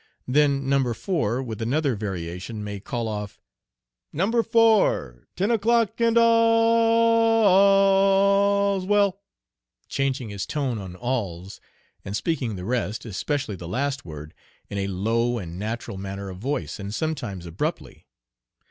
[0.27, 0.95] Then No.
[0.95, 3.39] 4, with another variation, may call off,
[4.11, 4.41] "No.
[4.41, 9.21] 4, ten o'clock, and all l l l's well,"
[9.87, 11.61] changing his tone on "all l l l's,"
[12.03, 14.33] and speaking the rest, especially the last word,
[14.71, 18.07] in a low and natural manner of voice, and sometimes abruptly.